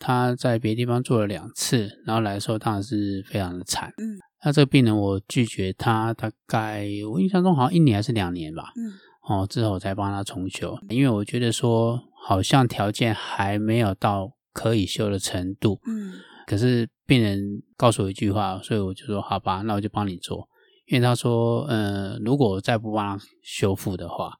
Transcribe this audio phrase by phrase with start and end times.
[0.00, 3.92] 他在别的地方做了两次，然后来的时候当然是非常的惨。
[3.98, 8.72] 嗯，那这个病人我拒绝他大概我印象中好像一年还是两年吧。
[8.76, 8.92] 嗯，
[9.28, 15.78] 哦，之后我才帮他重修，因为我觉得说好像条件还没有到可以修的程度。
[15.86, 16.14] 嗯，
[16.46, 20.48] 可是病人告诉我一句话，所以我就说好吧，那我就帮你做。
[20.86, 24.32] 因为他说，呃，如果我再不帮他修复的话，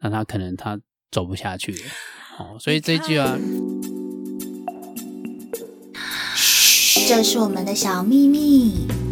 [0.00, 0.78] 那他可能他
[1.10, 1.78] 走不下去了。
[2.38, 3.36] 哦，所以这句话，
[7.08, 9.07] 这是我们的小秘密。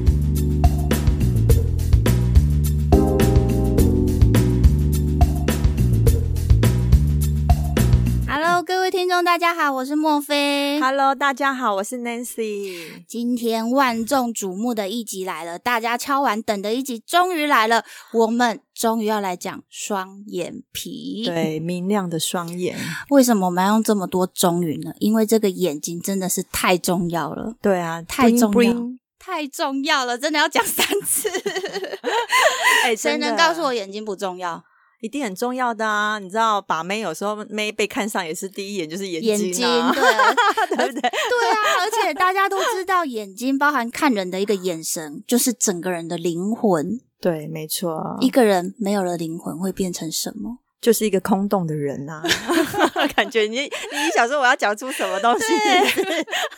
[9.06, 10.80] 听众，大家好，我是莫菲。
[10.80, 13.04] Hello，大家好，我是 Nancy。
[13.06, 21.22] 今天万众瞩目的一集来了，大家敲完等的一集终于来了，我们终于要来讲双眼皮。
[21.24, 22.76] 对，明亮的双眼。
[23.10, 24.90] 为什么我们要用这么多终于呢？
[24.98, 27.54] 因为这个眼睛真的是太重要了。
[27.62, 31.28] 对啊，太重要 bling 太重要了，真的要讲三次。
[32.82, 34.64] 哎，谁能告诉我眼睛不重要？
[35.06, 36.18] 一定很重要的啊！
[36.18, 41.00] 你知道把妹有时候妹被看上也是第一眼就是眼睛，啊，眼睛对，对不对？
[41.00, 47.00] 对啊，而且大家都知道，眼睛包含看人的一个眼神，就是整个人的灵魂。
[47.20, 48.16] 对，没错。
[48.20, 50.58] 一个人没有了灵魂会变成什么？
[50.80, 52.22] 就是一个空洞的人啊！
[53.16, 55.44] 感觉你你想说我要讲出什么东西？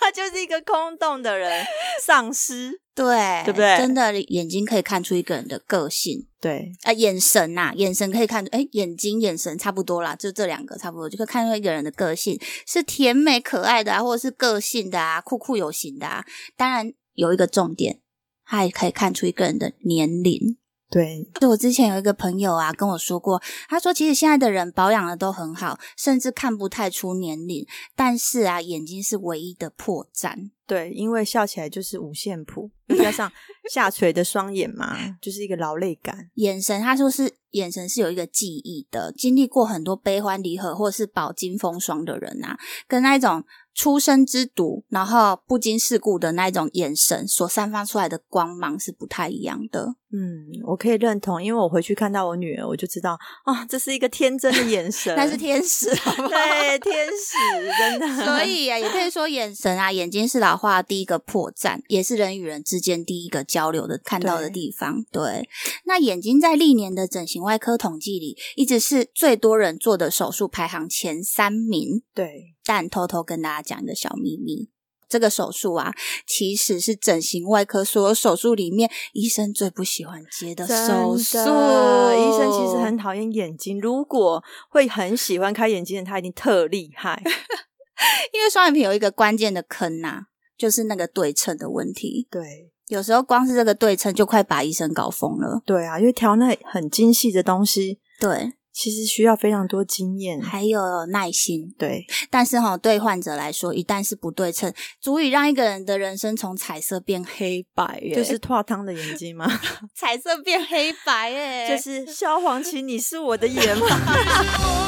[0.00, 1.64] 他就是一个空洞的人，
[2.04, 2.80] 丧尸。
[2.94, 3.78] 对，对不对？
[3.78, 6.26] 真的，眼睛可以看出一个人的个性。
[6.40, 16.24] 对，啊、呃，眼神呐、啊，眼神可以看出，哎，眼睛、眼神差不多啦，就这两个差不多，就可以看出一个人的个性是甜美可爱的啊，或者是个性的啊，酷酷有型的啊。
[16.56, 18.00] 当然有一个重点，
[18.44, 20.58] 他也可以看出一个人的年龄。
[20.90, 30.50] 对，就我之前有一个朋友啊跟我说过，他说其实现在的人保养的都很好，甚至看不太出年龄，但是啊，眼睛是唯一的破绽。
[30.68, 33.32] 对，因为笑起来就是五线谱，再加上
[33.72, 36.28] 下垂的双眼嘛， 就是一个劳累感。
[36.34, 43.42] 眼神，他说是眼神是有一个记忆的，经历过很多悲欢离合或是饱经风霜的人啊，跟那种
[43.74, 49.94] 出生之毒，然后不经世故的那一种眼神所散发出来的光芒是不太一样的。
[50.10, 53.12] 嗯，我可以认同，因为我回去看到我女儿，我就知道
[53.44, 58.24] 啊、哦，这是一个天真的眼 神，那是天使好好， 对，天使真的。
[58.24, 65.04] 所以啊，也可以说眼神啊，眼睛是老化第一个破绽，也是人与人之间第一个交流的看到的地方。
[65.12, 65.48] 对，对，
[65.84, 72.02] 那眼睛在历年的整形外科统计里，一直是最多人做的手术排行前三名。
[72.12, 74.70] 对，但偷偷跟大家讲一个小秘密。
[75.08, 75.94] 这个手术啊，
[76.26, 81.38] 其实是整形外科所有手术里面医生最不喜欢接的手术。
[81.38, 87.22] 医生其实很讨厌眼睛，如果会很喜欢开眼睛的，他一定特厉害。
[88.34, 90.22] 因为双眼皮有一个关键的坑呐、啊，
[90.58, 92.26] 就是那个对称的问题。
[92.30, 95.62] 对，有时候光是这个对称就快把医生搞疯了。
[95.64, 98.52] 对啊，因为调那很精细的东西，对。
[98.70, 101.74] 其实需要非常多经验，还有耐心。
[101.76, 108.14] 对，但是哈，对患者来说，一旦是不对称，足以让一个人的人生从彩色变黑白耶。
[108.14, 109.50] 就是脱汤的眼睛吗？
[109.96, 113.86] 彩色变黑白耶，就是萧煌奇，你是我的眼吗？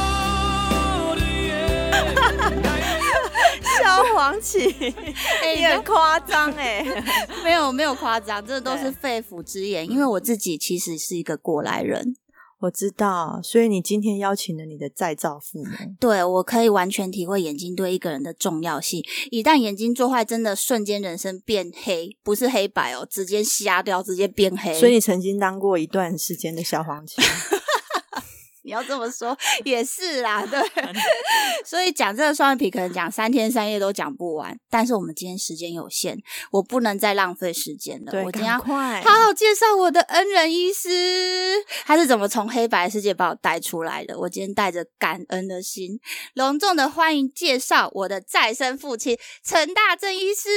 [4.21, 4.59] 萧煌奇，
[5.57, 6.85] 你很夸张哎，
[7.43, 9.91] 没有没有夸张，这都是肺腑之言。
[9.91, 12.15] 因为我自己其实是一个过来人。
[12.61, 19.03] 我知道，所以你今天邀请了你的再造父母，对，我可以完全体会眼睛对一个人的重要性。
[19.31, 24.79] 一旦眼睛做坏，真的瞬间人生变黑，不是黑白哦，直接瞎掉，直接变黑。
[24.79, 27.17] 所以你曾经当过一段时间的萧煌奇。
[28.63, 30.61] 你要这么说也是啦，对。
[31.65, 36.19] 所以讲这个双眼皮可能讲三天三夜都讲不完，但是我们今天时间有限，
[36.53, 38.11] 我不能再浪费时间了。
[38.11, 44.19] 对，我今天要快好好介绍我的恩人医师，他是怎么从黑白世界把我带出来的。
[44.19, 46.01] 我今天带着感恩的心，
[46.35, 50.49] 隆重的欢迎介绍我的再生父亲陈大正医师。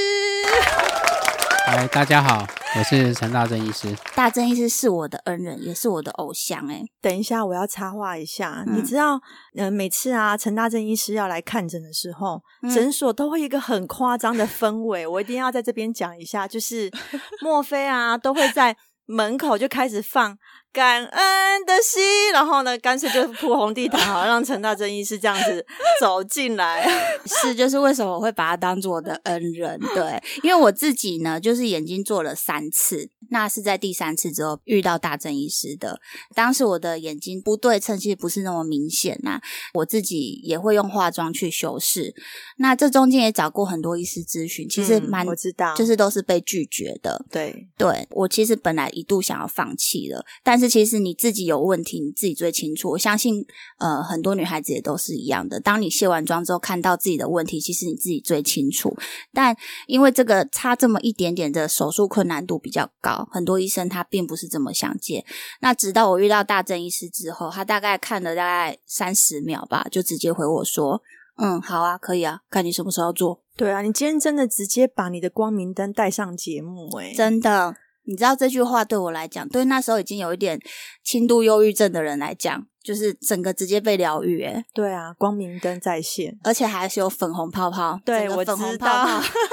[1.66, 2.46] 嗨，大家好，
[2.76, 3.96] 我是陈大正医师。
[4.16, 6.68] 大正医师是我的恩人，也是我的偶像。
[6.68, 9.22] 哎，等一下，我要插话一下，嗯、你知道，
[9.56, 12.42] 呃，每次啊，陈大正医师要来看诊的时候，
[12.74, 16.92] 诊、嗯、所都会一个很夸张的氛围，我一定要在这边讲一下，就是
[17.42, 20.36] 莫非啊，都会在门口就开始放
[20.74, 25.64] 感恩的心，然后呢，干脆就铺红地毯，好让陈大正医师这样子
[26.02, 26.90] 走进来。
[27.26, 29.80] 是，就是为什么我会把他当做我的恩人？
[29.94, 36.02] 对，因为我自己呢，就是眼睛做了三次，那是在第三次之后遇到大正医师的。
[36.34, 39.40] 当时我的眼睛不对称，其实不是那么明显呐。
[39.76, 42.16] 我自己也会用化妆去修饰。
[42.58, 47.24] 那这中间也找过很多医师咨询，其实蛮、嗯、我知道，就是都是被拒绝的。
[47.30, 50.63] 对，对我其实本来一度想要放弃了，但是。
[50.70, 52.92] 其实你自己有问题，你自己最清楚。
[52.92, 53.46] 我相信，
[53.80, 55.60] 呃，很多女孩子也都是一样的。
[55.60, 58.96] 当你卸完妆之后，看到自己的问题，其实你自己最清楚。
[59.34, 59.56] 但
[59.88, 65.26] 因为这个差这么一点点的手术困难度比较高，很多医生他并不是这么想接。
[65.62, 71.02] 那直到我遇到大正医师之后，他大概看了大概三十秒吧，就直接回我说
[71.38, 77.76] ：“嗯，好啊，可以啊，看你什么时候做。”对啊，你今天真的直接把你的光明灯带上节目，欸，诶真的。
[78.06, 80.60] 你知道这句话对我来讲，对那时候已经有一点
[81.04, 84.44] 轻度忧郁症的人来讲，就是整个直接被疗愈。
[84.44, 88.00] 哎，对啊，光明灯在线，而且还是有粉红泡泡。
[88.04, 89.44] 对，粉红泡泡我知道。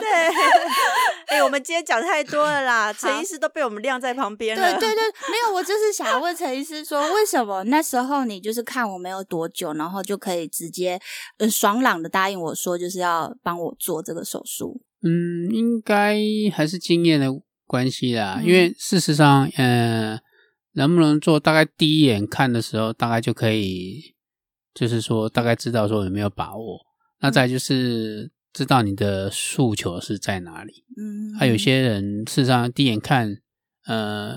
[0.00, 0.08] 对，
[1.28, 4.78] 哎、欸，我们今天讲太多了啦，陈医师都被我们晾在旁边了。
[4.78, 11.00] 对对对， 没有，我就是想要问陈医师说，为什么那时候你就是看我没有多久，然后就可以直接
[11.38, 14.80] 嗯爽朗的答应我说，就是要帮我做这个手术？
[15.02, 16.16] 嗯，应该
[16.52, 17.26] 还是经验的。
[17.70, 20.20] 关系啦，因为事实上，嗯、呃，
[20.72, 24.16] 能不能做，大概第一眼看的时候，大概就可以，
[24.74, 26.80] 就是说，大概知道说有没有把握。
[27.20, 30.72] 那再就是知道你的诉求是在哪里。
[30.98, 33.36] 嗯，还有些人事实上第一眼看，
[33.86, 34.36] 呃，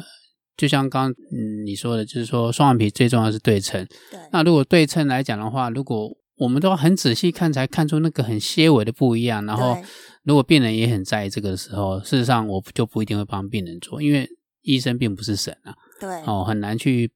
[0.55, 3.83] 就像刚嗯你说的，就是说双眼皮最重要是对称。
[4.11, 4.19] 对。
[4.31, 9.77] 那如果对称来讲的话，如果我们都要很仔细看，才看出那个很些微的不一样，然后。
[10.25, 14.25] 如果病人也很在意这个的时候，事实上我就不一定会帮病人做，因为
[14.61, 17.11] 医生并不是神啊，对，哦，很难去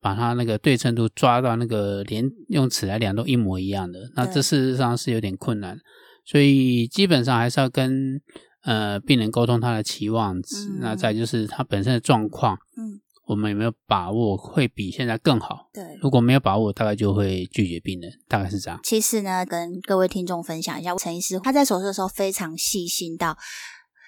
[0.00, 5.76] 把他那个对称度抓到那个连用尺来量都一模一样的，那这事实上是有点困难，
[6.24, 8.20] 所以基本上还是要跟
[8.62, 13.00] 呃病人沟通他的期望值，嗯，那再就是他本身的状况，嗯。
[13.32, 15.68] 我们有没有把握会比现在更好？
[15.72, 18.78] 对，如果没有把握，大概就会拒绝病人，大概是这样。
[18.84, 23.36] 其实呢，跟各位听众分享一下，陈医师他在手术的时候非常细心到，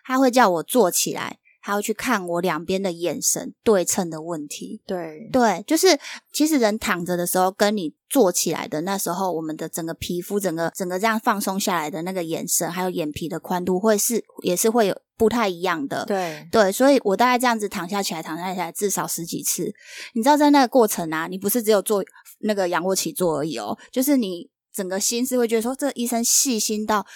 [0.04, 1.38] 他会叫我坐起来。
[1.66, 4.82] 他会去看我两边的眼神对称的问题。
[4.86, 5.98] 对对，就是
[6.30, 16.04] 其实人躺着的时候，跟你坐起来的那时候，我们的整个皮肤，整个整个这样放松下来的那个眼神，还有眼皮的宽度，会是也是会有不太一样的。
[16.04, 19.72] 对对，所以我大概这样子躺下起来，躺下起来至少十几次。
[20.14, 22.04] 你知道，在那个过程啊，你不是只有做
[22.40, 27.06] 那个仰卧起坐而已哦，就是你整个心是会觉得说，这医生细心到。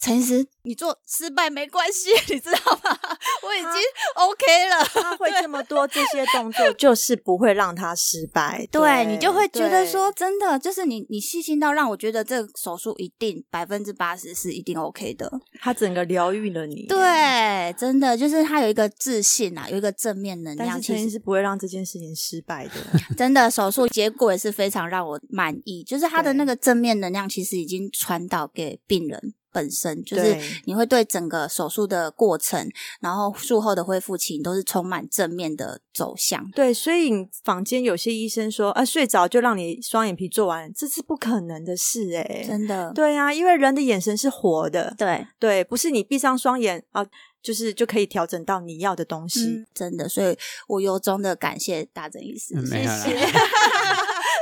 [0.00, 2.98] 陈医师，你做失败没关系，你知道吗？
[3.42, 3.70] 我已经
[4.14, 4.84] OK 了。
[4.94, 8.66] 他会这么多这些动作， 就是不会让他失败。
[8.72, 15.30] 对，对你就会觉得说，真的，就是你你细心到让我觉得这个手术一定百分之八十是一定 OK 的。
[15.60, 16.86] 他整个疗愈了你。
[16.86, 20.66] 对，真的就是他有一个自信啊，有一个正面能量。
[20.66, 22.72] 但是陈医师不会让这件事情失败的。
[23.18, 29.34] 真的，手术结果也是非常让我满意，就是他的那个正面能量其实已经传导给病人。
[29.52, 32.68] 本身就是你会对整个手术的过程，
[33.00, 36.48] 然后术后的恢复期都是充满正面的走向。
[36.52, 42.44] 对，所以坊间有些医生说啊，睡着就让你双眼皮做完，这是不可能的事诶。
[42.46, 42.92] 真的。
[42.94, 47.04] 对啊，因为人的眼神是活的，对对，不是你闭上双眼啊，
[47.42, 49.44] 就是就可以调整到你要的东西。
[49.44, 50.36] 嗯，真的，所以
[50.68, 53.26] 我由衷的感谢大正医师，嗯，谢谢。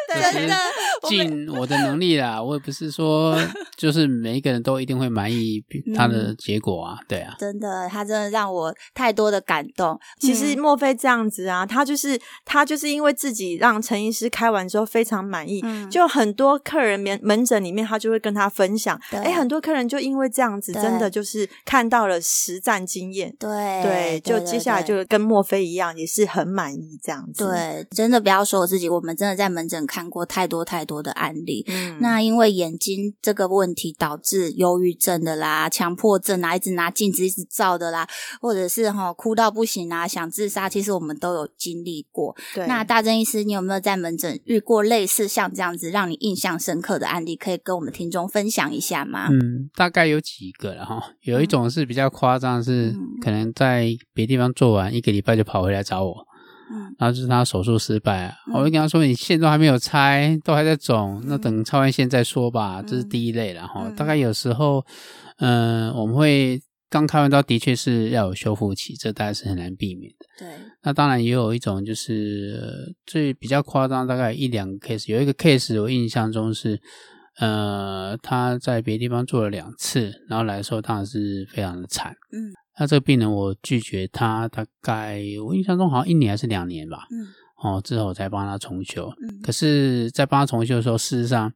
[0.32, 0.54] 真的
[1.08, 3.36] 尽我的能力啦，我也不是说
[3.76, 5.62] 就是每一个人都一定会满意
[5.94, 9.98] 他的结果啊，对啊，真的，他真的让我太多的感动。
[10.18, 11.66] 其实莫非这样子啊？
[11.66, 27.46] 他就是他就是因为自己让陈医师开完之后非常满意，嗯，就很多客人门门诊里面他就会跟他分享，哎，很多客人就因为这样子，真的就是看到了实战经验，对对，就接下来就跟莫非一样，也是很满意这样子。
[27.46, 29.98] 对，真的不要说我自己，我们真的在门诊看。
[29.98, 38.08] 看过太多太多的案例，嗯，那因为眼睛这个问题导致忧郁症的啦、强迫症啊，一直拿镜子一直照的啦，
[38.40, 42.34] 或者是哈哭到不行啊，想自杀，其实我们都有经历过。
[42.54, 49.28] 对，那大正医师，你有没有在门诊遇过类似像这样子让你印象深刻的案例，可以跟我们听众分享一下吗？
[49.30, 56.27] 嗯，大概有几个了哈，有一种是比较夸张，是可能在别地方做完一个礼拜就跑回来找我。
[56.70, 62.80] 嗯，然后就是他手术失败，嗯，我就跟他说：“你线都还没有拆，都还在肿，那等拆完线再说吧。
[62.80, 63.94] 嗯”这是第一类然后，嗯。
[63.96, 64.84] 大概有时候，
[65.38, 66.60] 嗯、呃，我们会
[66.90, 70.26] 刚开完刀的确是要有修复期，这大概是很难避免的。
[70.38, 70.48] 对，
[70.82, 76.80] 那当然也有一种就是最比较夸张，大概一两个 case，有一个 case 我印象中是，
[77.38, 82.12] 呃，他在别的地方做了两次，然后来的时候当然是非常的惨。
[82.32, 87.06] 嗯，那这个病人我拒绝他大概我印象中好像一年还是两年吧。
[87.10, 87.26] 嗯，
[87.62, 89.12] 哦，之后我才帮他重修。
[89.22, 91.52] 嗯，可是，在帮他重修的时候，事实上，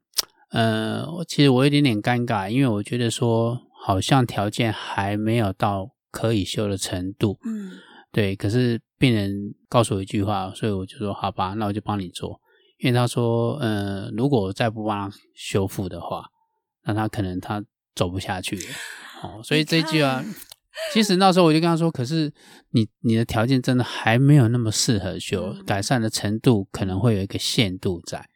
[0.50, 5.90] 呃，其实我有点点尴尬，因为我觉得说好像条件还没有到。
[6.12, 7.70] 可以修的程度，嗯，
[8.12, 8.36] 对。
[8.36, 9.32] 可是病人
[9.66, 12.38] 告诉我一句话，所以我就说好吧，那我就帮你做。
[12.80, 16.26] 因为他说，呃，如果我再不帮他修复的话，
[16.84, 17.64] 那他可能他
[17.94, 18.62] 走不下去了。
[19.22, 20.22] 哦，所以这句话，
[20.92, 22.32] 其实那时候我就跟他说，可是
[22.70, 28.26] 你你的条件真的还没有那么适合修，改善的程度可能会有一个限度在。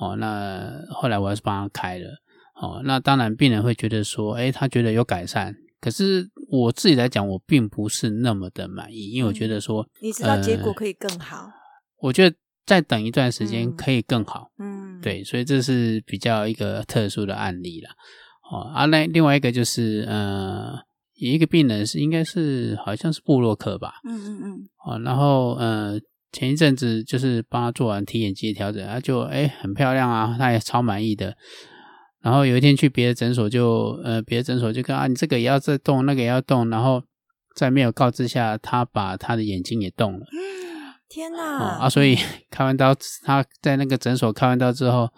[0.00, 2.08] 哦，那后来我还是帮他开了。
[2.54, 5.54] 哦，那当然病人会觉得说，诶，他觉得有改善。
[5.80, 11.52] 可是我自己来讲，我并不是那么的满意，因为我觉得说，嗯、你知道结果可以更好、呃。
[12.00, 14.50] 我觉得再等一段时间可以更好。
[14.58, 17.88] 嗯，对，所以这是比较一个特殊的案例了。
[18.50, 20.89] 哦，啊，那另外一个就是，呃，有
[21.28, 23.94] 一个病人是应该是好像是布洛克吧。
[24.04, 24.68] 嗯嗯嗯。
[24.78, 25.98] 啊，然后呃，
[26.32, 31.36] 前一阵子就是帮他做完提眼肌的调整，他就哎很漂亮啊，他也超满意的。
[32.22, 37.02] 然后有一天去别的诊所就，就呃别的诊所就跟啊，你这个也要再动，那个也要动，然后
[37.54, 40.26] 在没有告知下，他把他的眼睛也动了。
[41.08, 41.38] 天哪！
[41.38, 42.16] 哦、啊，所以
[42.50, 45.08] 开完刀，他在那个诊所开完刀之后，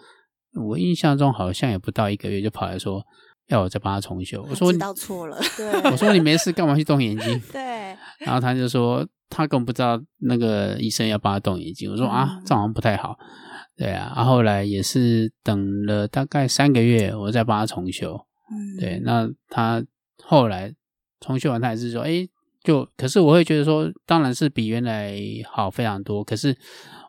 [0.55, 3.05] 我印象中好像也不到一个月，就跑来说
[3.47, 4.45] 要我再帮他重修。
[4.49, 7.41] 我说你道错了，对， 我说你没事干嘛去动眼睛？
[7.51, 7.61] 对。
[8.19, 11.91] 然后他就说他根本不知道那个医生要帮他动眼睛。
[11.91, 13.17] 我说啊，这好像不太好。
[13.75, 18.15] 对啊，然后，后来也是等了大概三个月，我再帮他重修。
[18.51, 19.83] 嗯，对，那他
[20.23, 20.73] 后来
[21.19, 22.27] 重修完，他还是说，哎，
[22.63, 25.17] 就可是我会觉得说，当然是比原来
[25.51, 26.23] 好非常多。
[26.23, 26.55] 可是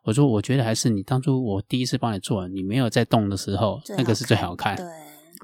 [0.05, 4.75] 我说，我觉得还是你当初我第一次帮你做，你没有在动的时候，那个是最好看。
[4.75, 4.85] 对。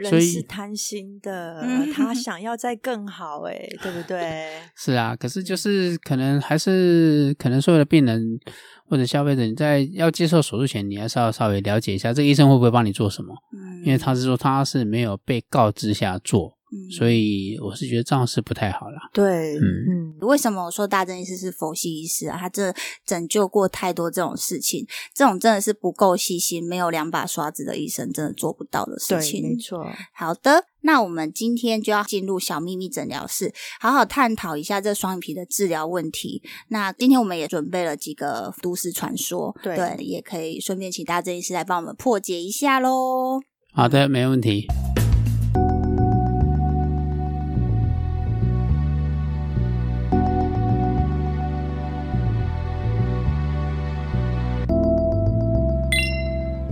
[0.01, 1.65] 人是贪心的，
[1.95, 4.49] 他 想要再更好，哎，对不对？
[4.77, 8.39] 是啊，可是就是可能还是可能所有的病人
[8.89, 16.57] 或者消费者，你在要接受手术前，你还是要稍微了解一下这个医生会不会帮你做什么，嗯，因为他是说他是没有被告知下做。
[16.73, 18.99] 嗯、所以我是觉得这样是不太好了。
[19.13, 22.39] 对，嗯嗯，为什么我说大正医师是佛系医师啊？
[22.39, 22.73] 他这
[23.05, 29.43] 拯救过太多这种事情，这种真的是不够细心、没有两把刷子的医生真的做不到的事情。
[29.43, 29.87] 对，没错。
[30.15, 36.43] 好的，那我们今天就要进入小秘密诊疗室，好好探讨一下这双眼皮的治疗问题。
[36.69, 43.41] 那今天我们也准备了几个都市传说，对，对，也可以顺便请大正医师来帮我们破解一下喽。
[43.73, 44.67] 好的，没问题。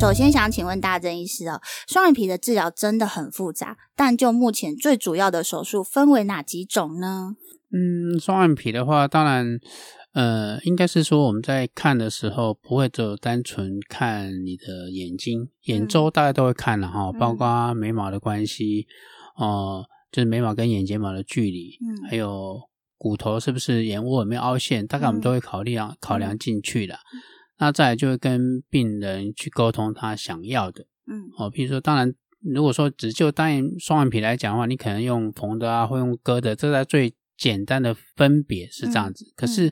[0.00, 7.34] 首先想请问大正医师哦，双眼皮的治疗真的很复杂，但就目前最主要的手术分为哪几种呢？
[7.72, 9.58] 嗯，双眼皮的话，当然，
[10.14, 18.86] 呃，应该是说我们在看的时候，不会只有单纯看你的眼睛，眼周大家都会看了哈，包括眉毛的关系，
[19.36, 22.56] 哦、就是眉毛跟眼睫毛的距离，嗯，还有
[22.96, 26.96] 骨头是不是眼窝有没有凹陷，大概我们都会考虑啊，考量进去的。
[27.58, 39.24] 那再来就会跟病人去沟通他想要的，嗯，哦，比如说，当然，如果说只就单眼双眼皮来讲的话，你可能用缝的啊，或用割的，这在最简单的分别是这样子。
[39.24, 39.66] 嗯、可是，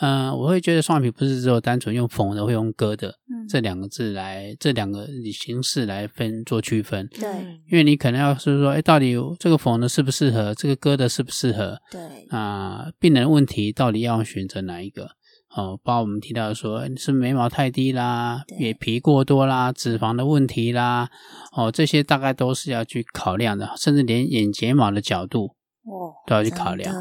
[0.00, 7.06] 嗯、呃，我会觉得双眼皮不是只有单纯用缝的或用割的，嗯，这两个字来，这两个形式来分做区分。
[7.08, 7.28] 对，
[7.70, 11.78] 因为你可能要是说，哎，到底这个缝的适不适合，这个割的适不适合？
[11.90, 15.10] 对，啊、呃，病人的问题到底要选择哪一个？
[15.54, 21.08] 哦，包括我们提到说，是眉毛太低啦，眼皮过多啦，脂肪的问题啦，
[21.52, 26.94] 哦，这些大概都是要去考量的，甚至连眼睫毛的角度哦都要去考量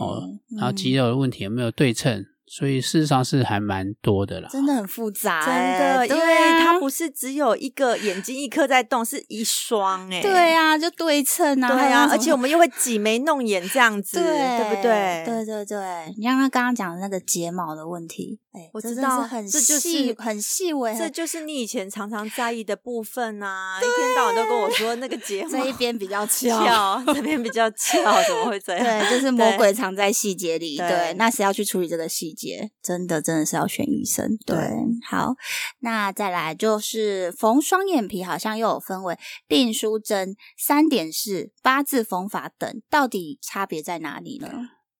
[0.00, 0.22] 哦，
[0.56, 2.24] 然后肌肉的问题有没有对称。
[2.52, 14.26] 嗯所以事实上是还蛮多的啦，真的很复杂，真的，因为它不是只有一个眼睛一颗在动，是一双哎，对啊，就对称啊，对啊，而且我们又会挤眉弄眼这样子，对，
[14.58, 15.22] 对不对？
[15.24, 28.84] 对对对，你像他刚刚讲的那个睫毛的问题，哎，我知道，很细，这就是很细微，这就是你以前常常在意的部分啊，一天到晚都跟我说那个睫 毛这一边比较翘，这边比较翘，怎么会这 样？
[28.84, 32.41] 对，就是魔鬼藏在细节里，对，那谁要去处理这个细节？
[32.42, 34.36] 节，真的真的是要选医生。
[34.44, 34.68] 对，对
[35.08, 35.34] 好，
[35.80, 44.48] 那再来就是缝双眼皮，好像又有分为订书针、三点式、八字缝法等，到底差别在哪里呢？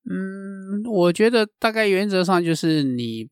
[0.09, 3.29] 嗯，我觉得大概原则上就是你。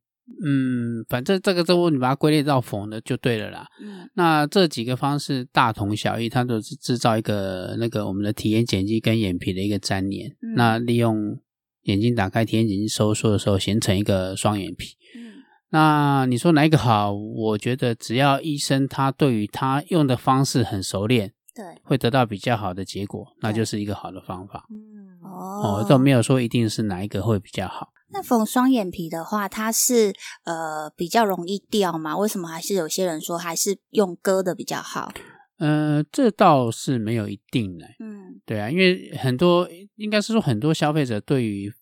[0.46, 3.66] 嗯，反正这个之后你把它归类到缝的就对了啦。
[3.82, 10.30] 嗯，那这几个方式大同小异，它都是制造一个那个我们的体验剪辑跟眼皮的一个粘连。
[10.40, 11.36] 嗯，那利用
[11.82, 14.96] 眼睛打开，体眼睛收缩的时候形成一个双眼皮。
[15.16, 17.12] 嗯，那你说哪一个好？
[17.12, 24.66] 我觉得只要医生他对于他用的方式很熟练，对，会得到比较好的结果，那就是一个好的方法。
[24.70, 27.88] 嗯，哦，都没有说一定是哪一个会比较好。
[28.12, 30.12] 那缝双眼皮的话，它是
[30.44, 32.16] 呃比较容易掉吗？
[32.16, 35.12] 为什么还是有些人说还是用割的比较好？
[35.58, 37.86] 呃，这倒是没有一定的。
[38.00, 41.72] 嗯，对啊，因为很多应该是说很多消费者对于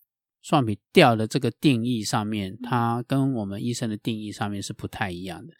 [0.43, 5.51] 双眼皮掉的这个定义上面，它跟我们医生的定义上面是不太一样的。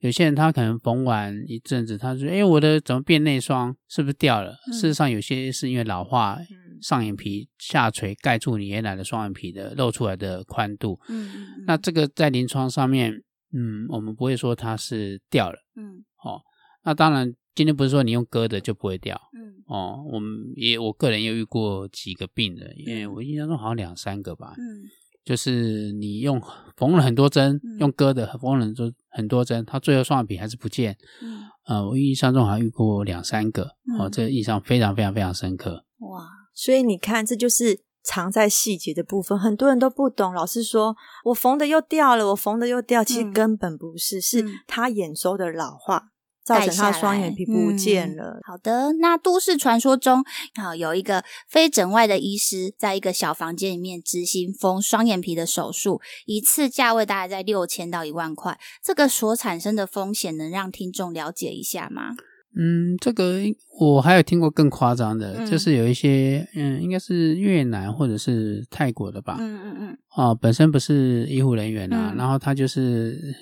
[0.00, 3.72] 有些人他可能缝完一阵子，他说：“哎，我的怎么变内双？
[3.88, 6.38] 是不是掉了？”嗯、事实上，有些是因为老化，
[6.82, 10.98] 上眼皮下垂盖住你原来的双眼皮的露出来的宽度。
[11.08, 13.12] 嗯，嗯，那这个在临床上面，
[13.52, 15.58] 嗯，我们不会说它是掉了。
[15.76, 16.42] 嗯，哦，
[16.82, 19.20] 那当然，今天不是说你用割的就不会掉。
[19.34, 24.54] 嗯，哦，我们也我个人也遇过几个病人，因为我印象中好像两三个吧。
[24.56, 24.86] 嗯。
[25.24, 26.40] 就是你用
[26.76, 30.96] 缝了很多针，嗯、用割的缝了很多很多针，它最后双眼皮还是不见。
[31.20, 35.84] 嗯，呃，我印象中好像遇过两三个，嗯、哦，这个印象非常非常非常深刻。
[35.98, 40.32] 哇，所以你看，这就是藏在细节的部分，很多人都不懂。
[40.32, 46.12] 老师说我缝的又掉了，我缝的又掉，其实根本不是，嗯、是他眼周的老化。
[46.48, 48.38] 造成他双眼皮不见了。
[48.38, 48.40] 嗯。
[48.46, 50.24] 好的，那都市传说中，
[50.60, 58.58] 好有一个非整外的医师，在一个小房间里面执行缝双眼皮的手术，一次价位大概在六千到一万块。
[58.82, 62.14] 这个所产生的风险，能让听众了解一下吗？
[62.56, 63.34] 嗯，这个
[63.78, 69.36] 我还有听过更夸张的，嗯、就是有一些，嗯，应该是越南或者是泰国的吧。
[69.38, 69.98] 嗯嗯嗯。
[70.16, 73.34] 哦，本身不是医护人员啊，嗯、然后他就是。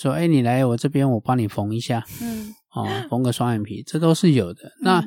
[0.00, 4.68] 说，哎，你来我这边，我帮你缝一下，嗯，哦，缝个双眼皮，这都是有的。
[4.68, 5.04] 嗯、那，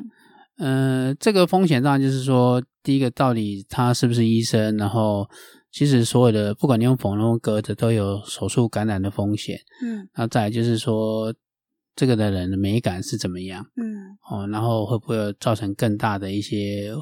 [0.58, 5.28] 呃，这个风险当然就是说，第一个到底他是不是医生，然后
[5.70, 11.34] 其实所有的，不管你用缝用割的，都有手术感染的风险，嗯，那再来就是说，
[11.96, 16.92] 这个的人的美感是怎么样，嗯，哦，然后会不会造成更大的一些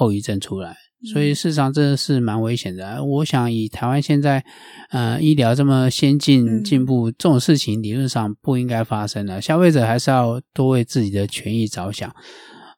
[0.00, 0.74] 后遗症出来？
[1.12, 3.04] 所以事实上真的是蛮危险的。
[3.04, 4.42] 我想以台湾现在，
[4.88, 9.42] 呃，医疗这么先进进步，这种事情理论上不应该发生的。
[9.42, 12.10] 消费者还是要多为自己的权益着想。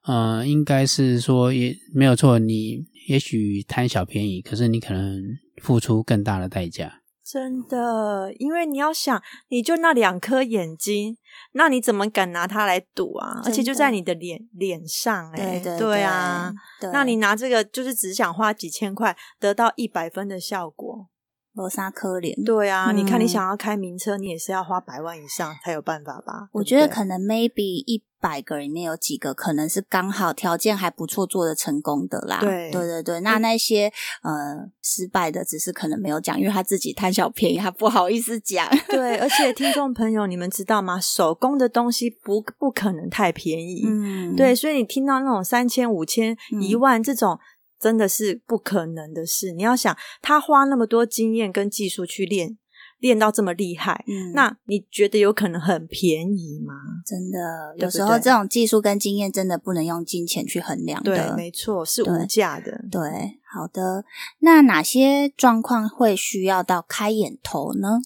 [0.05, 5.23] 呃，应该是说也没有错，你也许贪小便宜，可是你可能
[5.63, 7.02] 付出更大的代价。
[7.25, 11.17] 真的，因为你要想，你就那两颗眼睛，
[11.53, 13.41] 那你怎么敢拿它来赌啊？
[13.45, 21.09] 而且就在你的脸脸上，欸，哎，对啊，对那你拿这个就是只想花几千块得到一百分的效果。
[21.55, 26.49] 罗莎科脸，对啊，嗯、你看你想要开名车，你也是要花百万以上才有办法吧？
[26.53, 32.39] 我觉得可能 maybe 一百个里面有几个可能是刚好条件还不错做的成功的啦。
[32.41, 38.67] 对对对对，那那些、嗯、呃失败的，只是可能没有讲，因为他自己贪小便宜，他不好意思讲。
[38.89, 40.99] 对，而且听众朋友， 你们知道吗？
[41.01, 43.83] 手工的东西不不可能太便宜。
[43.87, 47.39] 嗯，对，所以你听到那种三千、五千、一万这种。
[47.83, 49.51] 真的是不可能的事。
[49.51, 52.57] 你要想，他花那么多经验跟技术去练，
[53.01, 56.75] 练到这么厉害，嗯，那你觉得有可能很便宜吗？
[57.05, 61.17] 真的，有时候这种技术跟经验真的不能用金钱去衡量的。
[61.17, 62.85] 对，没错，是无价的。
[62.89, 64.05] 对，对，好的。
[64.39, 67.99] 那哪些状况会需要到开眼头呢？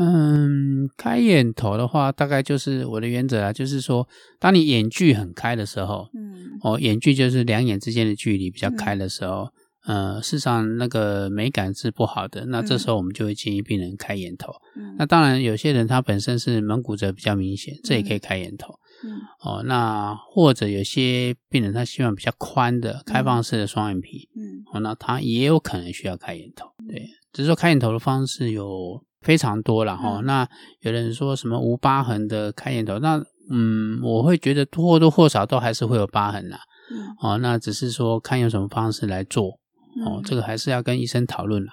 [0.00, 4.06] 嗯，开眼头的话，大概就是我的原则啊，就是说，
[4.38, 9.48] 当你眼距很开的时候，嗯，哦，眼距就是两眼之间的距离比较开的时候，
[9.88, 12.46] 嗯、呃，事实上那个美感是不好的。
[12.46, 14.52] 那这时候我们就会建议病人开眼头。
[14.76, 18.78] 嗯，那当然有些人他本身是门骨折比较明显，这也可以开眼头。
[19.02, 26.68] 嗯，哦，那或者有些病人他希望比较宽的开放式的双眼皮，嗯，哦，那他也有可能需要开眼头。
[26.88, 29.02] 对，只是说开眼头的方式有。
[29.28, 30.48] 非常多了哈，嗯、那
[30.80, 36.60] 有人说什么无疤痕的开眼头，那嗯，我会觉得或多或少都还是会有疤痕啦。
[36.90, 39.58] 嗯，哦，那只是说看用什么方式来做，
[39.98, 41.72] 嗯、哦，这个还是要跟医生讨论了。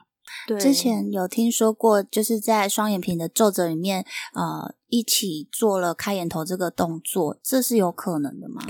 [0.50, 8.62] 对，之前有听说过，就是在双眼皮的皱褶里面，呃，一起做了开眼头这个动作，这是有可能的吗？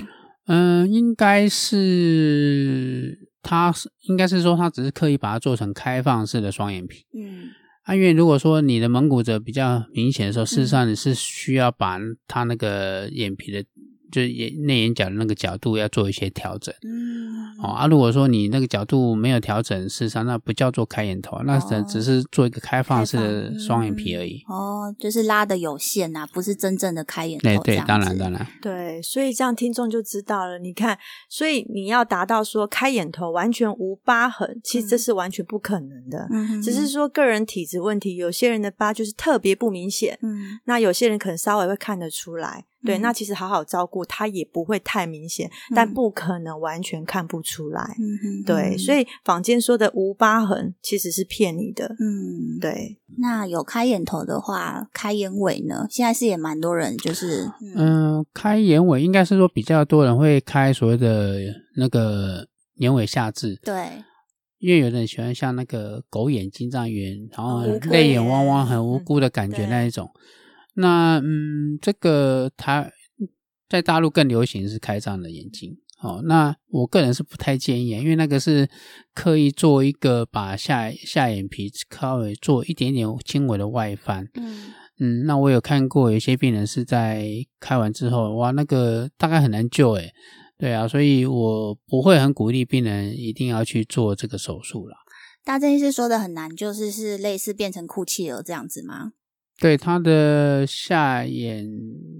[0.46, 7.04] 嗯，应该是，他是应该是说他只是刻意把它做成开放式的双眼皮。
[7.12, 7.48] 嗯。
[7.86, 13.64] 啊，因为如果说你的蒙古褶比较明显的时候，事实上你是需要把它那个眼皮的。
[14.10, 24.42] 就是眼内眼角的那个角度要做一些调整，嗯，哦啊，如果说你那个角度没有调整，事实上那不叫做开眼头，那只只是做一个开放式的双眼皮而已。
[24.48, 27.42] 哦，就是拉的有限呐，不是真正的开眼头。
[27.42, 28.46] 对对，当然当然。
[28.62, 30.58] 对，所以这样听众就知道了。
[30.58, 36.28] 你看，所以你要达到说开眼头完全无疤痕，其实这是完全不可能的。
[36.30, 42.64] 嗯，只是说个人体质问题，有些人的疤就是特别不明显，嗯，那有些人可能稍微会看得出来。
[42.86, 47.94] 对，那其实好好照顾它也不会太明显，嗯、但不可能完全看不出来。
[48.46, 51.96] 对，所以坊间说的无疤痕其实是骗你的。
[51.98, 52.98] 嗯，对。
[53.18, 55.86] 那有开眼头的话，开眼尾呢？
[55.90, 61.38] 现在是也蛮多人就是，嗯、呃，开眼尾应该是说比较多人会开所谓的
[61.76, 62.46] 那个
[62.76, 63.56] 眼尾下至。
[63.62, 64.02] 对，
[64.58, 70.10] 因为有的人喜欢像那个狗眼睛这样圆，然后泪眼汪汪，很无辜的感觉那一种。
[70.14, 70.20] 嗯
[70.76, 72.90] 那嗯，这个他
[73.68, 76.22] 在大陆更流行是开这样的眼睛哦。
[76.24, 78.68] 那我个人是不太建议，因为那个是
[79.14, 84.28] 刻意做一个把下下眼皮稍微做一点点轻微的外翻。
[84.34, 87.26] 嗯嗯，那我有看过有些病人是在
[87.60, 90.12] 开完之后，哇，那个大概很难救诶。
[90.58, 94.96] 对啊，所以我不会很鼓励病人一定要去做这个手术了。
[95.44, 99.12] 大正医师说的很难，就是是类似变成哭泣了这样子吗？
[99.58, 101.66] 对，他的下眼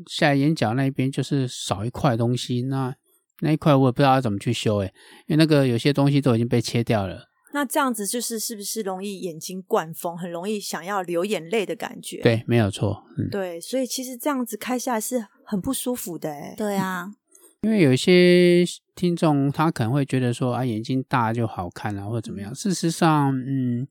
[0.07, 2.95] 下眼角那边就是少一块东西，那
[3.41, 4.87] 那一块我也不知道要怎么去修诶，
[5.27, 7.29] 因为那个有些东西都已经被切掉了。
[7.53, 12.23] 那这样子就是是不是容易眼睛灌风，很容易想要流眼泪的感觉？
[12.23, 13.05] 对，没有错。
[13.19, 16.55] 嗯，对，所以其实这样子开下来是很不舒服的诶。
[16.57, 17.13] 对啊，
[17.61, 22.55] 因为有一些听众他可能会觉得说啊，眼睛大就好看啊，或者怎么样。
[22.55, 23.87] 事实上，嗯。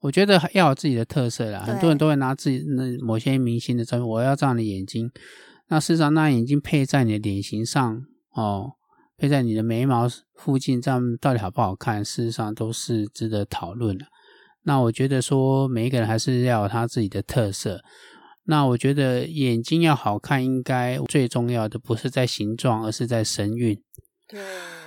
[0.00, 5.10] 我觉得要有自己的特色啦，很多人都会拿自己那某些明星的照片，我要这样的眼睛。
[5.68, 8.72] 那事实上，那眼睛配在你的脸型上哦，
[9.18, 12.02] 配在你的眉毛附近，这样到底好不好看？
[12.02, 14.06] 事实上都是值得讨论的。
[14.62, 17.82] 那我觉得说，每一个人还是要有他自己的特色。
[18.44, 23.78] 那我觉得眼睛要好看，应该最重要的不是在形状，而是在神韵。
[24.26, 24.40] 对，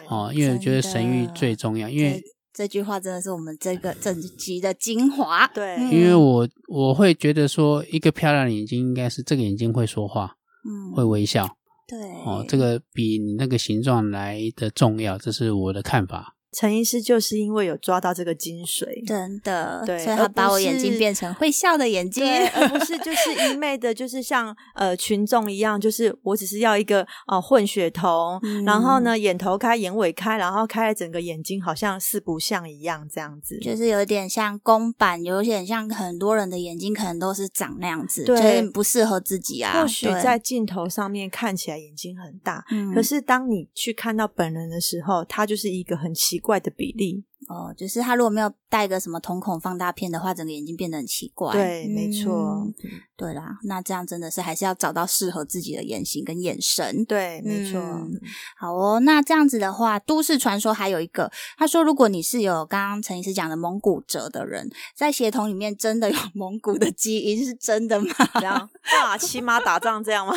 [0.09, 2.19] 哦，因为我觉得神韵最重要，因为。
[2.53, 5.47] 这句话真的是我们这个整集的精华。
[5.47, 11.57] 对，因为我我会觉得说，一个漂亮的眼睛应该是这个眼睛会说话，嗯，会微笑。
[11.87, 16.32] 对，哦，这个比你那个形状来的重要，这是我的看法。
[16.53, 39.81] 陈医师就是因为有抓到这个精髓，真的，对，所以他把我眼睛变成会笑的眼睛，而不是就是一昧的，就是像呃群众一样，就是我只是要一个哦、呃、混血瞳，嗯、然后呢眼头开眼尾开，然后开了整个眼睛好像四不像一样这样子，就是有点像公版，有点像很多人的眼睛可能都是长那样子，对，就是不适合自己啊。
[39.81, 47.23] 或许在镜头上面看起来眼睛很大，嗯、可是当你去看到本人的时候，他就是一个很奇怪的比例。
[47.49, 51.51] 哦，就是他如果没有带个什么瞳孔放大片的话，整个眼睛变得很奇怪。
[51.51, 52.31] 对，没错。
[52.33, 52.73] 嗯、
[53.17, 57.03] 对啦，那这样真的是还是要找到适合自己的眼型跟眼神。
[57.03, 57.81] 对，没错。
[57.81, 58.17] 嗯、
[58.55, 68.07] 好哦，那这样子的话，都市传说还有一个，他说如果你是有刚刚陈医师讲的蒙古褶的人，在血统里面真的有 蒙古的基因，是真的吗？
[68.35, 68.69] 这样
[69.03, 70.33] 哇，骑马打仗这样吗？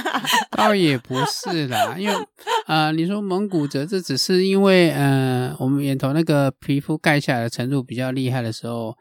[0.52, 2.14] 倒也不是啦，因为
[2.66, 6.50] 呃，你说蒙古褶，这只是因为呃，我们眼头那个。
[6.60, 8.96] 皮肤盖下来的程度比较厉害的时候，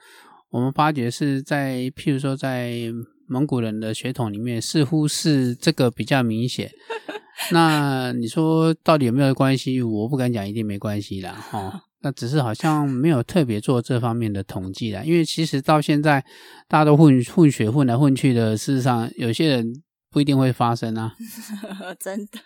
[0.50, 2.92] 我们发觉是在，譬如说在
[3.28, 6.72] 蒙古人的血统里面，似乎是这个比较明显。
[7.52, 9.82] 那你说到底有没有关系？
[9.82, 11.84] 我不敢讲一定没关系啦，哈。
[12.02, 16.26] 那只是好像没有特别做这方面的统计啦，因为其实到现在
[16.68, 19.84] 大家都混混血混来混去的，事实上有些人。
[20.12, 21.16] 不一定会发生啊！
[21.98, 22.40] 真的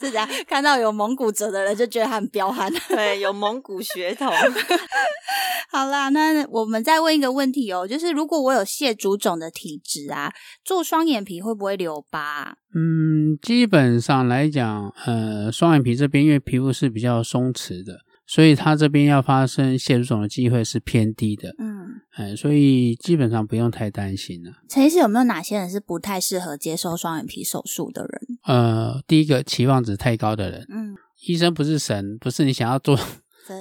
[0.00, 4.32] 是这样，看到有蒙古褶的人就觉得他很彪悍，对，有蒙古血统。
[5.70, 10.32] 好啦，那我们再问一个问题哦，就是如果我有蟹足肿的体质啊，
[10.64, 12.56] 做双眼皮会不会留疤？
[12.74, 18.00] 嗯，基本上来讲，呃，双眼皮这边因为皮肤是比较松弛的。
[18.26, 24.50] 所以它这边要发生蟹足肿的机会是偏低的，嗯，嗯，所以基本上不用太担心了。
[24.68, 28.38] 陈医师有没有哪些人是不太适合接受双眼皮手术的人？
[28.44, 30.94] 呃，第一个期望值太高的人，嗯，
[31.26, 32.98] 医生不是神，不是你想要做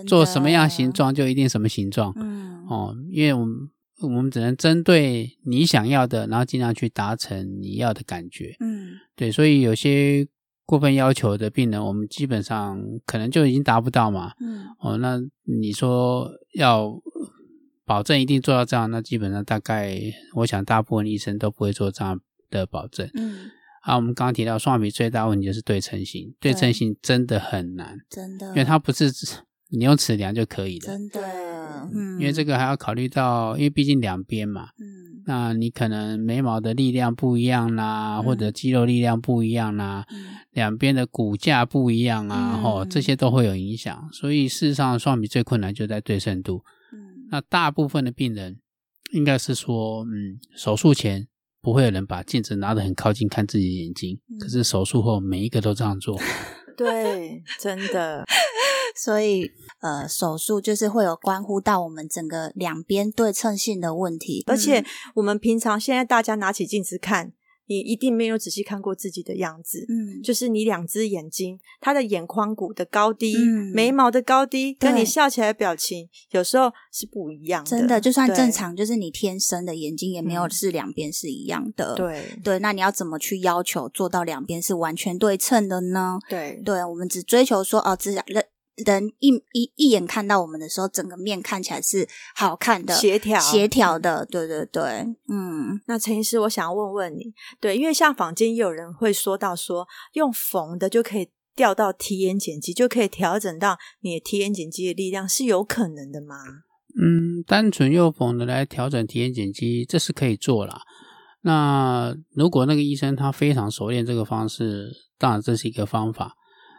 [0.08, 3.69] 做什么样形状就一定什么形状，嗯，哦，因为我们
[4.02, 10.26] 我们只能针对你想要的，然后尽量去达成你要的感觉，嗯，对，所以有些。
[10.65, 14.34] 过分要求的病人，我们基本上可能就已经达不到嘛。
[14.39, 14.65] 嗯。
[14.80, 17.02] 哦，那你说要
[17.86, 19.99] 保证一定做到这样，那基本上大概
[20.36, 23.10] 我想大部分医生都不会做这样的保证。
[23.15, 29.12] 嗯，啊，我们刚刚提到双眼皮最大问题就是对称性，对称性真的很难，真的，因为它不是
[29.69, 31.21] 你用尺量就可以的，真的，
[31.93, 44.10] 嗯，因为这个还要考虑到，因为毕竟两边嘛，嗯，那你可能眉毛的力量不一样啦，嗯、或者肌肉力量不一样啦，嗯、两边的骨架不一样啊，吼、嗯，这些都会有影响。
[44.12, 46.64] 所以事实上，双眼皮最困难就在对称度。
[46.92, 48.60] 嗯，那大部分的病人
[49.14, 51.28] 应该是说，嗯，手术前
[51.62, 56.20] 不会有人把镜子拿得很靠近看自己的眼睛，嗯、可是手术后每一个都这样做。
[56.76, 58.26] 对，真的。
[58.96, 59.52] 所以，
[59.82, 64.44] 呃，手术就是会有关乎到我们整个两边对称性的问题。
[64.48, 67.34] 而且，我们平常现在大家拿起镜子看，
[67.66, 69.86] 你一定没有仔细看过自己的样子。
[69.88, 77.70] 嗯，就是你两只眼睛，它的眼眶骨的高低、嗯、眉毛的高低，跟你笑起来的表情，有时候是不一样的。
[77.70, 81.96] 真的，就算正常，就是你天生的眼睛也没有是两边是一样的。
[81.96, 86.20] 对对，那你要怎么去要求做到两边是完全对称的呢？
[86.30, 88.14] 对，对，我们只追求说哦，只
[88.76, 89.12] 人。
[89.20, 94.26] 一一一眼看到我们的时候，整个面看起来是好看的、协调、协调的。
[94.26, 94.84] 对对对，
[95.30, 95.82] 嗯。
[95.88, 106.36] 那陈医师，我想要问问你，对，因为像坊间也有人会说到说，用缝的就可以调到提眼睑肌，就可以调整到你的提眼睑肌的力量，是有可能的吗？
[106.96, 110.82] 嗯，单纯用缝的来调整提眼睑肌，这是可以做啦。
[111.42, 116.36] 那如果那个医生他非常熟练这个方式，当然这是一个方法。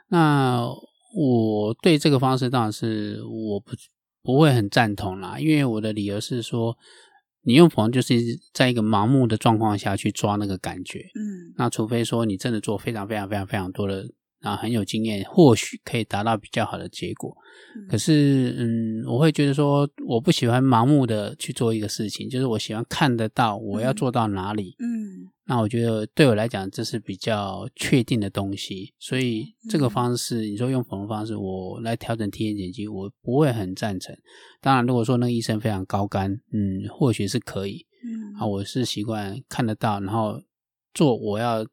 [0.09, 0.67] 那
[1.15, 3.73] 我对这个方式当然是我不
[4.23, 6.77] 不会很赞同啦，因为我的理由是说，
[7.43, 8.15] 你用朋友就是
[8.53, 14.09] 在一个盲目的状况下去抓那个感觉，嗯，那除非说你真的做非常非常非常非常多的
[14.45, 17.37] 啊很有经验，或许可以达到比较好的结果。
[17.77, 24.87] 嗯，可是，嗯，我会觉得说，我不喜欢盲目的去做一个事情，就是我喜欢看得到我要做到哪里，嗯。
[24.87, 34.17] 嗯那我觉得对我来讲，这是比较确定的东西，所以这个方式，嗯、你说用缝的方式，我来调整提眼瞼肌，我不会很赞成。
[34.63, 37.85] 当然，如果说那个医生非常高干，嗯，或许是可以。
[38.03, 40.41] 嗯，啊，我是习惯看得到，然后
[40.95, 41.67] 做我要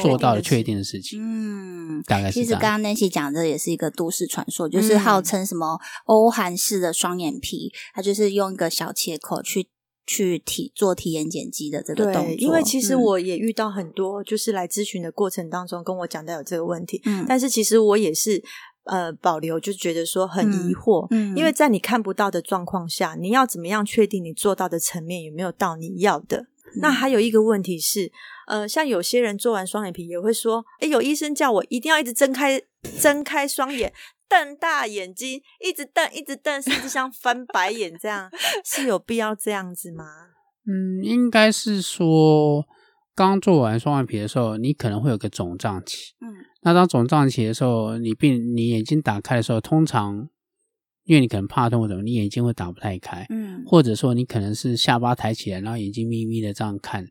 [0.00, 1.20] 做到的确定的事情。
[1.20, 2.44] 嗯，大概是这样。
[2.44, 9.68] 其实刚刚 Nancy 讲的也是一个都市传说，就是号称什么欧韩式的双眼皮，它就是用一个小切口去。
[10.10, 18.42] 去体做体眼瞼肌的这个动作，因为其实我也遇到很多，就是来咨询的过程当中跟我讲到有这个问题，嗯，但是其实我也是
[18.84, 26.38] 呃保留，就觉得说很疑惑，嗯，因为在你看不到的状况下，你要怎么样确定你做到的层面有没有到你要的？
[26.38, 28.10] 嗯，那还有一个问题是，
[28.48, 32.60] 呃，像有些人做完双眼皮也会说，诶，有医生叫我一定要一直睁开
[33.00, 33.92] 睁开双眼。
[34.30, 38.30] 瞪大眼睛，一直瞪，一直瞪，甚至像翻白眼这样，
[38.62, 40.04] 是有必要这样子吗？
[40.66, 42.66] 嗯，应该是说，
[43.14, 46.12] 刚做完双眼皮的时候，你可能会有个肿胀期。
[46.20, 50.28] 嗯，那当肿胀期的时候，你并你眼睛打开的时候，通常
[51.04, 53.24] 因为你可能怕痛或者什么，你眼睛会打不太开。
[53.30, 57.06] 嗯，或者说你可能是下巴抬起来，然后眼睛眯眯的这样看。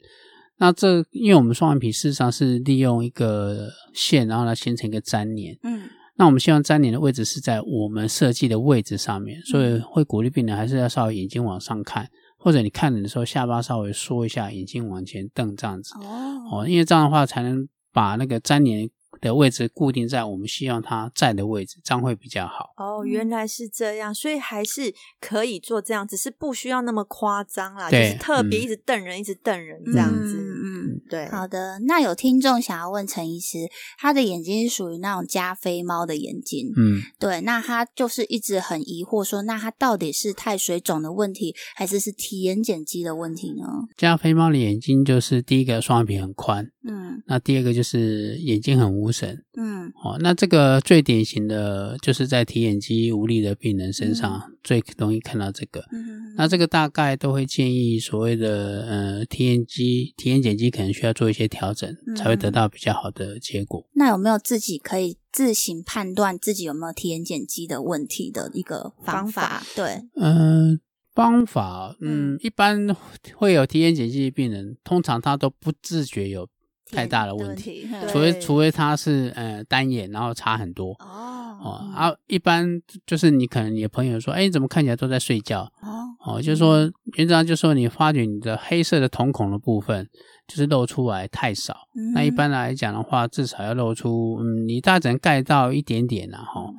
[0.59, 5.57] 那这因为我们双眼皮事实上是利用一个线，然后来形成一个粘连。
[5.63, 5.89] 嗯。
[6.19, 15.93] 那我们希望粘连的位置是在我们设计的位置上面，所以会鼓励病人还是要稍微眼睛往上看，或者你看人的时候下巴稍微缩一下，眼睛往前瞪这样子。
[15.99, 18.89] 哦，哦，因为这样的话才能把那个粘连
[19.21, 22.73] 的位置固定在我们希望它在的位置，这样会比较好。
[22.77, 30.37] 哦，原来是这样，所以还是可以做这样，只是不需要那么夸张啦，就是特别一直瞪人，嗯、一直瞪人这样子。
[30.37, 31.27] 嗯，嗯对。
[31.29, 43.65] 好的，那有听众想要问陈医师，他的眼睛是属于那种加菲猫的眼睛，嗯，对，那他就是一直很疑惑说，那他到底是太水肿的问题，还是是提眼睑肌的问题呢？
[43.97, 63.87] 加菲猫的眼睛就是第一个双眼皮很宽，嗯，那第二个就是眼睛很无神，嗯，哦，那这个最典型的就是在提眼肌无力的病人身上最容易看到这个，嗯，那这个大概都会建议所谓的呃提眼肌、提眼睑肌可能需要做一些调整，嗯，才会得到比较好的结果。
[63.93, 69.41] 那有没有自己可以自行判断自己有没有提眼睑肌的问题的一个方法？
[69.41, 70.79] 方法对，嗯、呃，
[71.13, 72.39] 方法，嗯，嗯。
[72.41, 72.95] 一般
[73.35, 76.47] 会有提眼睑肌的病人，通常他都不自觉有
[76.91, 80.91] 太大的问题，除非除非他是呃单眼，然后差很多。
[80.99, 85.61] 哦哦啊，一般就是你可能你的朋友说，哎，你怎么看起来都在睡觉？
[85.81, 90.07] 哦哦，就是说原则上就是说你发觉你的黑色的瞳孔的部分
[90.47, 91.75] 就是露出来太少。
[91.95, 96.71] 嗯、那一般来讲的话，至少要露出，嗯，你大概只能盖到一点点然后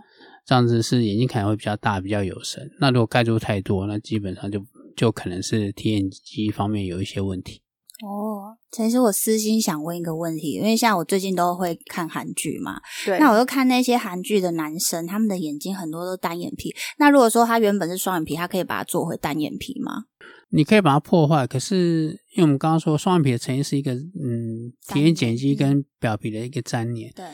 [0.47, 2.71] 这样子是眼睛可能会比较大，比较有神。
[2.79, 4.65] 那如果盖住太多，那基本上就
[4.97, 7.61] 就可能是提眼肌方面有一些问题。
[8.07, 8.38] 哦，
[8.71, 16.75] 其实我私心想问一个问题，因为像我最近都会看韩剧嘛，对，那我就看那些韩剧的男生，他们的眼睛很多都单眼皮。
[16.99, 20.05] 那如果说他原本是双眼皮，他可以把它做回单眼皮吗？
[20.51, 27.11] 你可以把它破坏，可是因为我们刚刚说双眼皮的成因是一个嗯，提眼瞼肌跟表皮的一个粘连。
[27.13, 27.25] 对，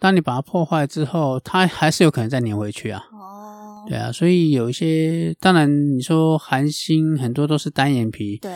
[0.00, 3.04] 当你把它破坏之后，它还是有可能再粘回去啊。
[3.12, 8.36] 哦，对啊，所以有一些，当然你说韩星很多都是单眼皮。
[8.38, 8.50] 对。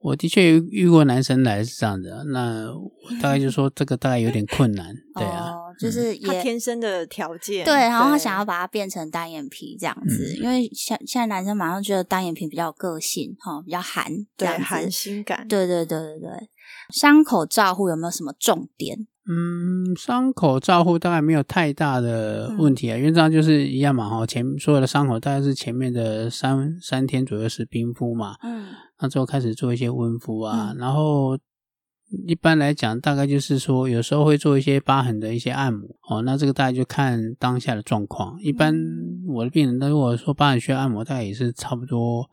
[0.00, 14.04] 我的确遇过男生来是这样的，那我大概就说这个大概有点困难， 对啊，哦、就是也他天生的条件，对，然后他想要把它变成单眼皮这样子，因为现现在男生马上觉得单眼皮比较有个性哈，比较韩，
[14.36, 16.50] 对，韩性感，对对对对对。
[16.94, 19.06] 伤口照护有没有什么重点？
[19.30, 31.36] 嗯，伤口照护大概没有太大的问题啊，因为这样就是一样嘛哈，前所有的伤口大概是前面的三三天左右是冰敷嘛，嗯，那之后开始做一些温敷啊，嗯、然后
[32.26, 38.34] 一般来讲大概就是说有时候会做一些疤痕的一些按摩哦，那这个大概就看当下的状况。
[38.40, 38.74] 一般
[39.28, 42.26] 我的病人，那如果说疤痕需要按摩，大概也是差不多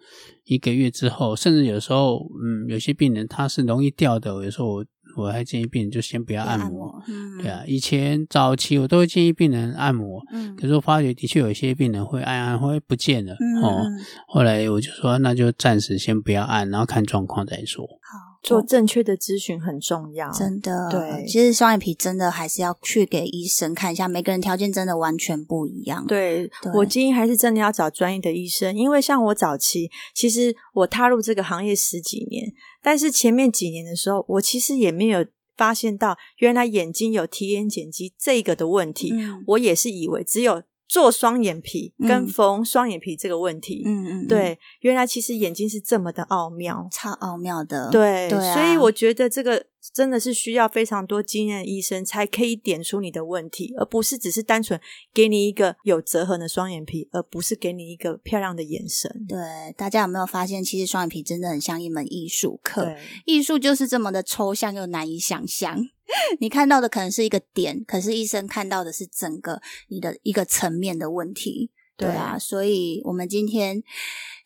[0.45, 4.85] 一个月之后，甚至有时候嗯，有些病人他是容易掉的，有时候我。
[5.15, 13.85] 我还建议病人就先不要按摩，按摩嗯、对啊，以前早期我都会建议病人按摩，嗯、可是我发觉的确有一些病人会按按会不见了、嗯、哦。
[14.27, 17.85] 后来我就说那就暂时先不要按，然后看状况再说。
[17.85, 20.87] 好，做正确的咨询很重要，真的。
[20.89, 26.05] 对，其实双眼皮真的还是要去给医生看一下，每个人条件真的完全不一样。
[26.05, 32.53] 对，对我建议还是真的要找专业的医生，因为像我早期，其实我踏入这个行业十几年。
[32.83, 35.25] 但是前面几年的时候，我其实也没有
[35.57, 39.11] 发现到原来眼睛有提眼瞼肌这个的问题。
[39.11, 43.83] 嗯、我也是以为只有做双眼皮跟缝双眼皮这个问题。
[43.85, 47.89] 嗯嗯，对，原来其实眼睛是这么的奥妙，超奥妙的。
[47.91, 49.67] 对，对啊、所以我觉得这个。
[49.93, 54.79] 真的是需要非常多经验的医生才可以点出你的问题，而不是只是单纯
[55.13, 59.25] 给你一个有折痕的双眼皮，而不是给你一个漂亮的眼神。
[59.27, 59.37] 对，
[59.77, 62.95] 大家有没有发现，其实双眼皮真的很像一门艺术课，
[63.25, 65.87] 艺术就是这么的抽象又难以想象。
[66.39, 71.71] 你看到的可能是一个点，可是医生看到的是整个你的一个层面的问题。
[71.97, 73.83] 对啊，所以我们今天。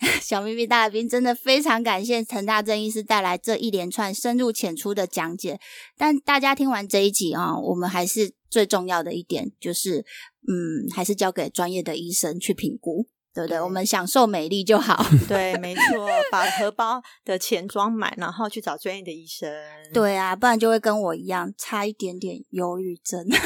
[0.22, 5.60] 小咪咪大来宾真的非常感谢陈大正医师带来这一连串深入浅出的讲解。
[5.98, 10.06] 但大家听完这一集啊，我们还是最重要的一点就是，
[10.48, 13.08] 嗯，还是交给专业的医生去评估。
[13.34, 13.60] 对不对？
[13.62, 15.06] 我们享受美丽就好。
[15.28, 19.50] 对，没错，把荷包的钱装满，然后去找专业的医生。
[19.94, 23.24] 对啊，不然就会跟我一样，差一点点忧郁症。
[23.30, 23.38] 对，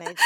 [0.00, 0.24] 没错，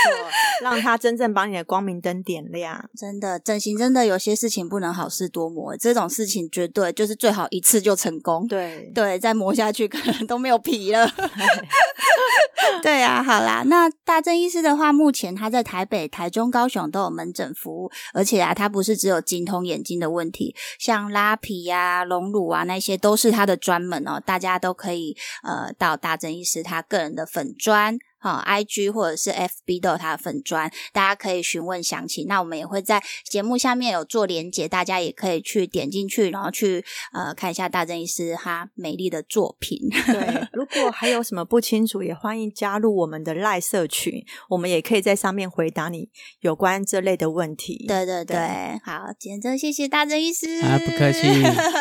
[0.62, 2.88] 让他真正把你的光明灯点亮。
[2.96, 8.46] 真的，整形真的有些事情不能好事多磨，这种事情绝对就是最好一次就成功。
[8.46, 11.08] 对对，再磨下去可能都没有皮了。
[12.82, 28.36] 对啊，好啦，那大正医师的话，目前他在台北、台中、高雄都有门诊服务，而且啊，它不是只有精通眼睛的问题，像拉皮呀、啊、隆乳啊那些都是它的专门哦，大家都可以呃到大正医师他个人的粉砖专。
[28.36, 32.26] 好，IG 或者是 FB 都有他的粉砖，大家可以询问详情。
[32.26, 39.78] 那我们也会在节目下面有做连结，大家也可以去点进去，然后去呃看一下大正医师他美丽的作品。
[40.06, 46.08] 对，如果还有什么不清楚，也欢迎加入我们的赖社群，我们也可以在上面回答你
[46.40, 47.84] 有关这类的问题。
[47.86, 51.20] 对对对，对好，今天真谢谢大正医师，啊，不客气，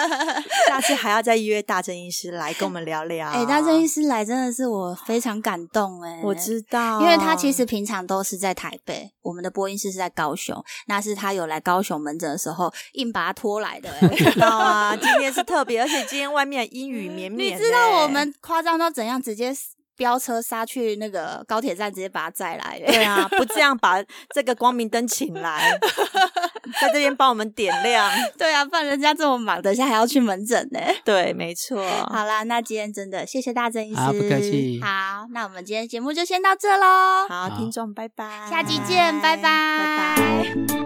[0.69, 3.29] 下次还要再约大正医师来跟我们聊聊。
[3.29, 6.21] 哎，大正医师来真的是我非常感动哎。
[6.23, 13.89] 我知道，因为他其实平常都是在台北，我们的播音室是在高雄，那是他有来高雄门诊的时候硬把他拖来的。
[14.01, 17.55] 我知道啊，今天是特别，而且今天外面阴雨绵绵。
[17.57, 19.21] 你知道我们夸张到怎样？
[19.21, 19.53] 直接。
[19.97, 22.77] 飙车杀去那个高铁站，直接把他载来。
[22.85, 23.95] 对啊，不这样 把
[24.33, 25.79] 这个光明灯请来，
[26.81, 28.11] 在这边帮我们点亮。
[28.37, 30.79] 对啊，不然人家这么忙，等一下还要去门诊呢。
[31.03, 31.83] 对，没错。
[32.09, 33.99] 好啦，那今天真的谢谢大正医师。
[33.99, 34.79] 好，不客气。
[34.83, 37.27] 好，那我们今天节目就先到这喽。
[37.29, 40.85] 好，听众拜拜，下集见，拜拜，拜拜。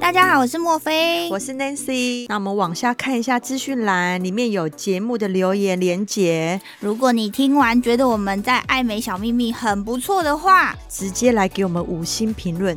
[0.00, 2.26] 大家好，我是莫菲，我是 Nancy。
[2.28, 6.60] 那我们往下看一下资讯栏，里面有节目的留言连结。
[6.80, 12.76] 如果你听完觉得我们在爱美小秘密很不错的话，直接来给我们五星评论